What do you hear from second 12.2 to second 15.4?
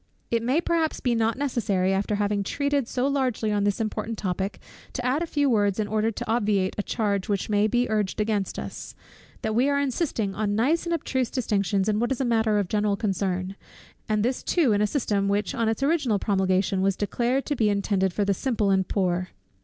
matter of general concern; and this too in a system,